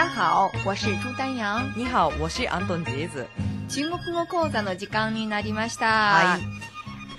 [0.00, 1.70] 家好，我是朱丹阳。
[1.76, 3.26] 你好，我是安東杰子。
[3.68, 5.84] 中国語講座の時間になりました。
[5.84, 6.40] はい。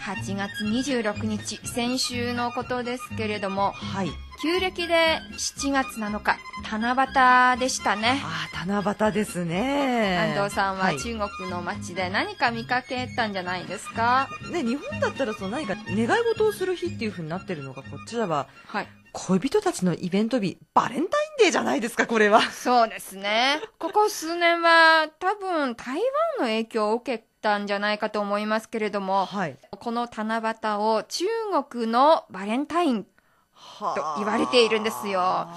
[0.01, 4.09] 8月26日、先週のことですけれども、はい。
[4.41, 6.37] 旧暦で7月7日、
[6.71, 8.19] 七夕でしたね。
[8.23, 10.33] ああ、七夕ですね。
[10.35, 14.27] 安藤さんははい中国の街で何か見かけたんじゃないですか？
[14.51, 18.87] ね、日本だったらその何か願い事をする日っていう風になってるのが、こっちでははい。
[19.13, 22.41] 恋人たちのイベント日、バレンタインデーじゃないですか、これは。
[22.41, 23.61] そうですね。
[23.77, 26.01] ここ数年は多分台湾
[26.39, 29.57] の影響を受けたんじゃないかと思いますけれども、はい。
[29.71, 31.25] この七夕を中
[31.69, 33.05] 国のバレンタイン
[33.53, 35.47] はと言われているんですよ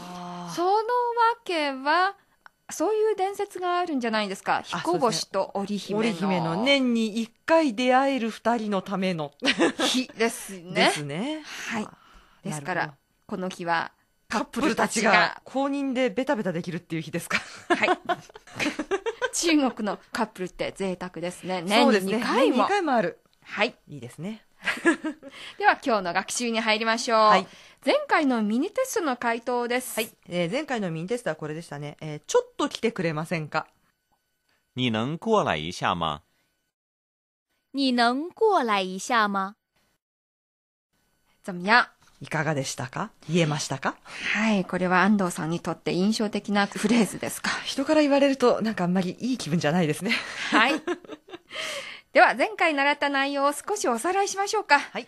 [0.55, 0.85] そのわ
[1.45, 2.17] けは、
[2.71, 4.63] そういう伝説があるんじゃないですか。
[4.63, 6.01] 彦星と織姫の。
[6.01, 9.33] 織姫の年に一回出会える二人のための。
[9.79, 10.73] 日ですね。
[10.75, 11.43] ですね。
[11.69, 11.89] はい。
[12.43, 12.95] ですから
[13.27, 13.93] この日は
[14.29, 17.39] カップルたちがが公認でベタベタできるっていう日ですか？
[17.75, 17.89] はい。
[19.35, 21.63] 中国のカップルって贅沢ですね。
[21.63, 22.17] 年 にそうですね。
[22.17, 22.41] 2回も。
[22.41, 23.21] 年に二回もある。
[23.43, 23.75] はい。
[23.89, 24.45] いいですね。
[25.59, 27.19] では今日の学習に入りましょう。
[27.19, 27.47] はい
[27.85, 30.01] 前回のミニテストの回答です。
[30.01, 30.11] はい。
[30.29, 31.97] えー前回のミニテストはこれでしたね。
[32.01, 33.67] えーちょっと来てくれませんか？
[34.75, 36.23] 你能过来一下吗？
[37.73, 39.57] 你能过来一下吗？
[41.43, 41.89] 怎么样？
[42.25, 43.11] いかがでしたか？
[43.29, 43.97] 言えましたか？
[44.33, 44.65] はい。
[44.65, 47.51] これは安藤さんにとって印象的なフレーズですか？
[47.67, 50.13] 人から言われると、なんかあんまりいい気分じゃないですね。
[50.51, 50.83] はい。
[52.15, 54.81] では前回習った内容を少しおさらいしましょうか。
[54.81, 55.07] はい。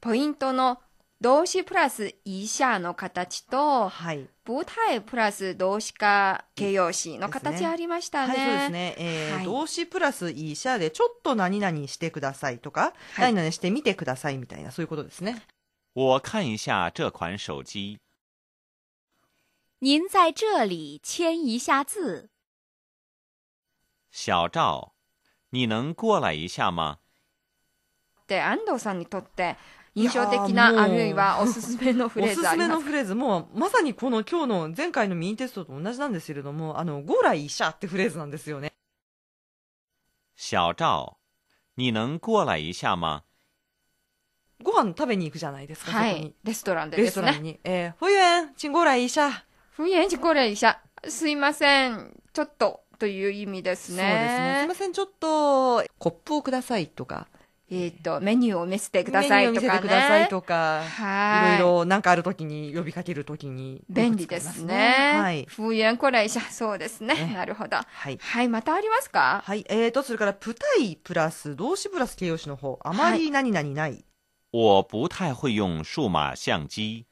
[0.00, 0.80] ポイントの
[1.20, 4.26] 動詞プラス以下の形と、はい。
[4.46, 8.34] 舞台プラス動詞化形容詞の形ありましたね。
[8.34, 8.94] はい、そうですね。
[8.98, 15.42] えーはい動詞プラスいい者で、ちょっと何々してくださいとか、はい何々してみてくださいみたいな、そういうことですね。
[15.96, 18.00] 我看一下这款手机。
[19.78, 22.28] 您在这里签一下字。
[24.10, 24.92] 小赵，
[25.48, 26.98] 你能过来一下吗？
[28.28, 29.56] で、安藤さんにとって
[29.94, 32.68] 印象的な、あるいはおすすめのフレーおすすズありますか？
[32.68, 38.74] めのフレーズ、もうまさにこの今日の前回のミニテストと同じなんですけれども、あの、ってフレーズなんですよね。
[40.36, 41.16] 小赵，
[41.76, 43.22] 你能过来一下吗？
[44.62, 46.34] ご飯食べに行くじゃないですか、はいそこに。。
[46.44, 47.28] レストランでレですね。
[47.28, 47.60] ストランに。
[47.64, 49.30] えー、ホイエン、チンゴライ医者。
[49.70, 50.78] 不言これ医者。
[51.06, 52.20] すいません。
[52.32, 53.96] ちょっとという意味ですね。
[53.96, 54.56] そうですね。
[54.60, 57.28] すいません、ちょっと、コップをくださいとか、
[57.70, 59.66] えっ、と、メニューを見せてくださいとかね。
[59.66, 65.18] メニューを見せてくださいとか、はいいろいろなんかあるときに呼びかけるときに、便利ですね。
[65.20, 65.46] はい。
[65.48, 66.40] 不言これ医者。
[66.40, 67.14] そうですね。
[67.14, 67.76] ねなるほど。
[67.76, 68.18] はい。
[68.22, 69.42] はい、またありますか？
[69.44, 69.64] はい。
[69.68, 74.04] えーと、それから、プタイプラス、動詞プラス形容詞の方、あまり何々ない。
[74.56, 77.04] 我不太会用数码相机。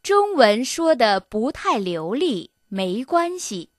[0.00, 3.70] 中文说的不太流利，没关系。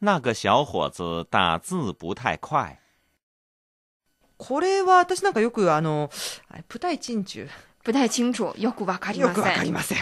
[0.00, 2.82] 那个小伙子打字不太快。
[4.36, 6.10] これは、私なんかよく、あの、
[6.48, 7.48] あれプタイチンチュ
[7.82, 8.54] 不太清楚。
[8.58, 9.44] よくわかりよません。
[9.44, 9.98] くわかりません。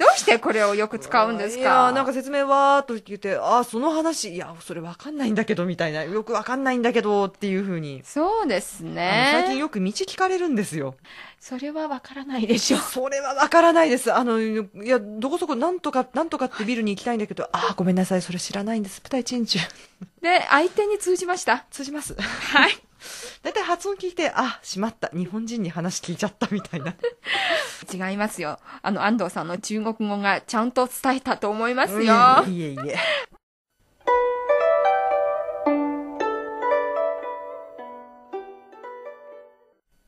[0.00, 1.60] どうしてこれをよく使うんですか？
[1.60, 9.28] いやーなんか説明はーっと言って、ああ、その話、いや、それわかんないんだけど、みたいな、よくわかんないんだけど、っていうふうに、そうですね。
[9.32, 10.94] 最近よく道聞かれるんですよ。
[11.38, 12.80] それはわからないでしょう。
[12.90, 14.12] それはわからないです。
[14.12, 19.00] あの、いや、どこそこ、なんとか、なんとかってビルに行きたいんだけど、ああ、ごめんなさい、それ知らないんです。
[19.02, 19.62] プタイチンチュ。
[20.22, 21.66] で、相手に通じました？
[21.70, 22.14] 通じます。
[22.18, 22.72] はい。
[23.42, 25.08] だいたい発音聞いて、あ、しまった。
[25.14, 26.94] 日本人に話聞いちゃったみたいな。
[27.86, 28.58] 違いますよ。
[28.82, 32.44] あの、安藤さんの中国語がちゃんと伝えたと思いますよ。
[32.48, 32.96] いえいえ。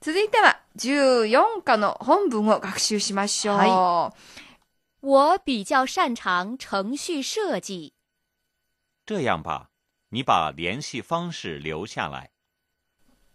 [0.01, 3.57] 続いては、14課の本文を学習しましょう。
[3.57, 4.13] は
[5.01, 7.93] 我比较擅长程序设计。
[9.05, 9.69] 这样吧，
[10.11, 12.31] 你把联系方式留下来。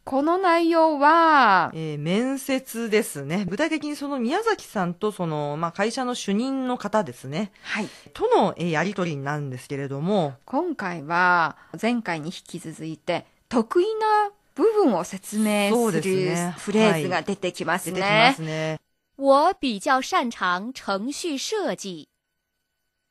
[0.10, 3.44] この内容は、えー面接ですね。
[3.46, 7.52] 具体的にその宮崎さんとその、まあ、会社の主任の方ですね。
[7.62, 7.90] はい。
[8.14, 18.28] との、えーやりとりになるんですけれども、今回は、前回に引き続いて、得意な部分を説明そうするですねフレーズが出てきます出てきね。
[18.30, 18.80] ますね。
[19.18, 22.08] 我比较擅长程序设计。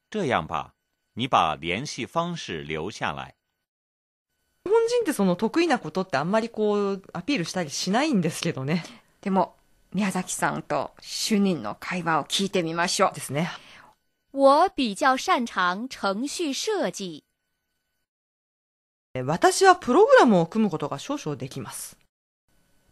[0.08, 0.70] 这样吧，
[1.12, 3.35] 你把联系方式留下来。
[4.66, 8.84] 日本人ってその得意なことってあんまりこう、アピールしたりしないんですけどね。
[9.20, 9.54] でも、
[9.92, 13.20] 宮崎さんと主任の会話を聞いてみましょうで。
[13.20, 13.48] すね。
[14.32, 17.22] 我比较擅长程序
[19.24, 21.96] 私はプログラムを組むことが少々できます。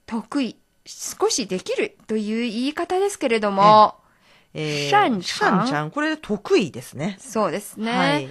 [0.06, 0.56] 得意、
[0.86, 3.96] 少しできるという言い方ですけれども、
[4.54, 5.44] え擅長？
[5.44, 5.90] 擅長？
[5.90, 7.18] これ得意ですね。
[7.18, 7.90] そうですね。
[7.90, 8.28] はい。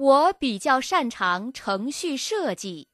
[0.00, 2.86] 我比较擅長程序設計。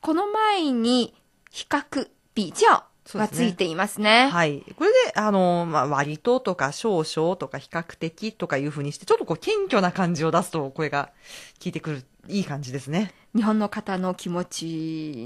[0.00, 1.14] この前に
[1.50, 4.28] 比較、比較がついていますね。
[4.28, 4.60] はい。
[4.76, 11.10] これで、あの、まあ、割ととか少々とか比較的とかいうふうにして、ちょっとこう謙虚な感じを出すと、これが
[11.58, 13.12] 聞いてくる、いい感じですね。
[13.34, 14.64] 日本の方の気持ち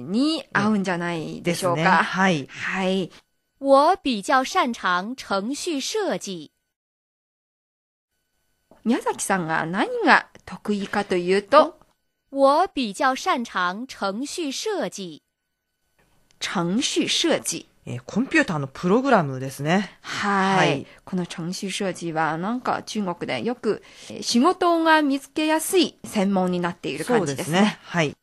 [0.02, 1.84] に合うんじゃないでしょうね。
[1.84, 1.90] か。
[1.90, 2.46] はい。
[2.46, 3.10] はい。
[3.60, 6.55] 我比較擅長程序設計。
[8.86, 11.76] 宮崎さんが何が得意かというと、
[12.30, 15.20] 我比較擅長程序設計。
[16.40, 17.66] 程序設計。
[17.84, 19.90] えーコンピューターのプログラムですね。
[20.02, 20.68] はい。
[20.68, 27.62] はいこの程序設計はなんか中国でよくえー仕事が見つけやすい専門になっている感じですすね。
[27.62, 27.78] ね。
[27.82, 28.16] はい。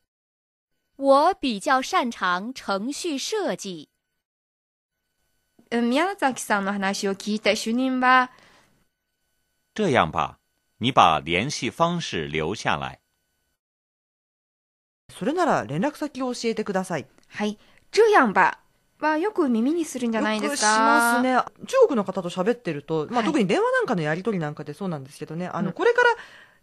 [0.97, 3.89] 我比較擅長程序設計。
[5.71, 8.31] え宮崎さんの話を聞いて主任は、
[9.75, 10.37] 这样吧，
[10.83, 12.99] 你把联系方式留下来。
[15.17, 17.07] それなら連絡先を教えてください。
[17.29, 17.57] はい。
[17.89, 18.59] 这样吧
[18.99, 20.67] はよく耳にするんじゃないですか。
[20.67, 21.35] よくしますね。
[21.67, 26.09] 中国の方と喋ってると、まあ、はい特に電話なんかのやり取りなんかでそうなんですけどね、あの、うんこれから、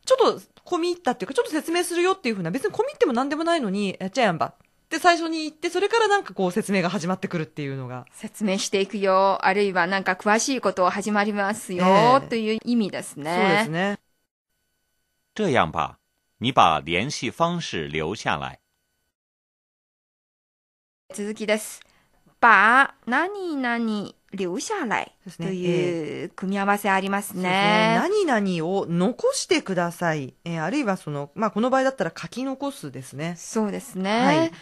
[0.04, 4.48] ちょっと込み入ったっていうか、ちょっと説明するよっていうふうな、別に込み入っても何でもないのに、やっちゃやんば。
[4.48, 4.52] っ
[4.90, 8.04] て最初に言って、それからなんかこう説明が始まってくるっていうのが。
[8.12, 13.34] 説明していくよ、あるいはなんか詳しいことを始まりますよ、ええという意味ですね。
[13.34, 14.09] そうですね。
[15.40, 16.00] 这样吧，
[16.36, 18.60] 你把联系方式留下来。
[21.14, 21.80] 続きです。
[22.38, 27.96] 把何々留下来という組み合わせありますそうですね。
[28.26, 30.34] 何々を残してください。
[30.44, 33.34] えーあるいはその、まあ、この場合だったら書き残すですね。
[33.38, 34.10] そうですね。
[34.10, 34.52] はい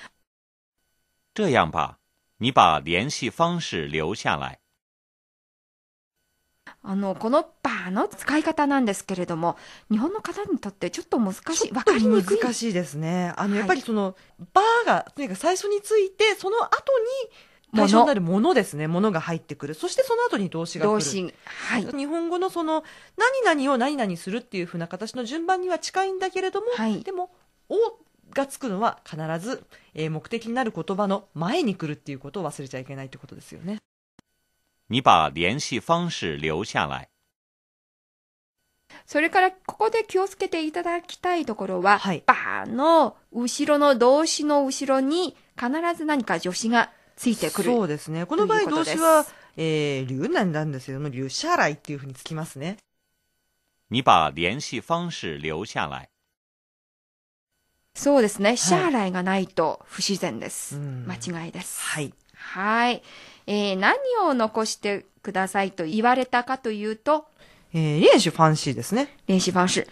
[1.35, 1.97] 这样吧，
[2.37, 4.61] 你把联系方式留下来。
[6.83, 9.57] あの、この把の使い方なんですけれども、
[9.91, 12.39] 日本の方にとってちょっと難しい、わかりにくい。
[12.39, 13.33] 難しいですね。
[13.37, 14.17] あの、はいやっぱりその、
[14.53, 16.73] バーが、とにかく最初について、その後
[17.25, 17.31] に、
[17.77, 18.87] 対象になるものですね。
[18.87, 19.75] ものが入ってくる。
[19.75, 20.93] そしてその後に動詞が来る。
[20.95, 21.35] 動詞。
[21.45, 21.85] はい。
[21.85, 22.83] 日本語のその、
[23.45, 27.31] 何々を何々するっていう風な形の順番には近いんだけれども、はいでも、
[27.69, 27.77] お
[28.33, 33.79] がつくのは必ず、えー目的になる言葉の前に来るっていうことを忘れちゃいけないってことですよね。
[34.89, 37.09] 你把联系方式留下来。
[39.07, 47.71] それから、ここで気をつけていただきたいところは、はい把の後ろの動詞の後ろに必ず何か助詞がついてくる。
[47.71, 48.27] そうですね。
[48.27, 49.27] この場合動詞は、
[49.57, 52.79] えー、流なんなんですけども、流シャライっていう風につきますね。
[53.91, 56.09] 你把联系方式留下来。
[57.95, 58.57] そうですね。
[58.57, 60.77] シャーライがないと不自然です。
[60.77, 61.81] うん間違いです。
[61.81, 62.13] はい。
[62.35, 63.03] はい。
[63.51, 63.97] えー何
[64.27, 67.25] を残してくださいと言われたかというと、
[67.73, 69.17] えー、練習ファンシーですね。
[69.27, 69.89] 練習方式。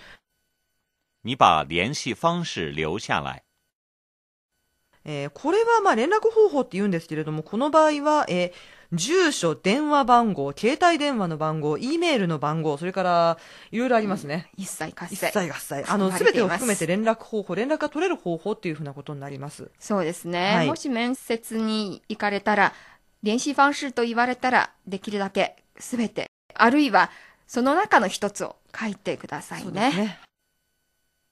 [1.24, 3.42] 你把联系方式留下来。
[5.06, 8.52] えーこれはまあ連絡方法って言うんですけれども、この場合は、えー
[8.92, 13.38] 住所、電話番号、携帯電話の番号、E メールの番号、それから、
[13.72, 14.48] いろいろありますね。
[14.56, 15.32] 一切活一性。
[15.32, 15.84] 切合切。
[15.92, 19.72] あの、すべてを含めて連絡方法、連絡が取れる方法っていうふうなことになります。
[19.80, 20.54] そうですね。
[20.54, 22.72] はいもし面接に行かれたら、
[23.26, 27.10] 練習方式と言われたら、できるだけすべて、あるいは
[27.48, 29.90] その中の一つを書いてくださいね。
[29.90, 30.18] ね。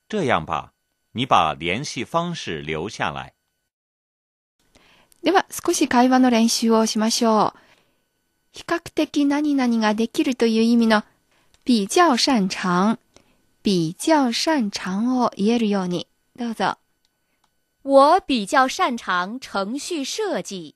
[0.08, 0.72] 这样吧，
[1.12, 3.32] 你把联系方式留下来。
[5.22, 7.58] では、少し会話の練習をしましょう。
[8.52, 11.04] 比較的何々ができるという意味の、
[11.64, 12.98] 比較擅長、
[13.62, 16.76] 比較擅長を言えるように、どうぞ。
[17.84, 20.74] 我比較擅長程序設計。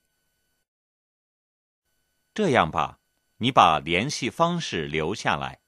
[2.37, 2.99] 这样吧，
[3.37, 5.59] 你把联系方式留下来。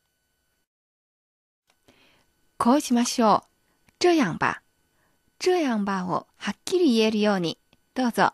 [2.58, 3.44] こうしましょう。
[4.00, 4.64] 这样吧。
[5.38, 7.60] 这样吧をはっきり言えるように、
[7.94, 8.34] どうぞ。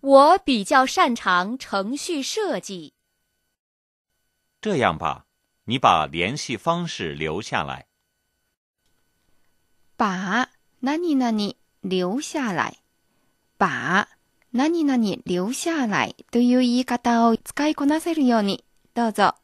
[0.00, 2.92] 我比較擅長程序設計。
[4.60, 5.26] 这样吧，
[5.64, 7.86] 你把联系方式留下来。
[9.96, 10.48] 把
[10.80, 12.78] 何々留下来。
[13.56, 14.08] 把
[14.53, 18.63] 何々留下来という言い方を使いこなせるように、
[18.95, 19.35] どうぞ。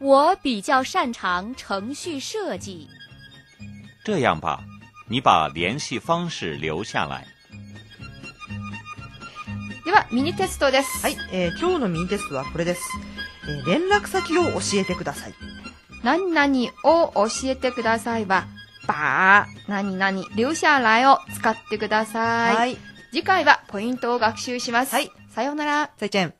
[0.00, 2.86] 我比較擅長程序設計。
[4.04, 4.60] 这样吧，
[5.08, 7.26] 你把联系方式留下来。
[9.84, 11.02] では、ミニテストです。
[11.02, 12.82] はい、えー今日のミニテストはこれです。
[13.48, 15.34] えー連絡先を教えてください。
[16.04, 18.46] 何々を教えてくださいは、
[18.86, 22.56] 把何々留下来を使ってください。
[22.56, 22.78] はい。
[23.10, 24.94] 次回はポイントを学習します。
[24.94, 25.90] はいさようなら。
[25.98, 26.37] 再见。